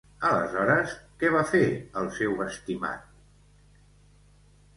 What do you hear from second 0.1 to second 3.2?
Aleshores, què va fer el seu estimat?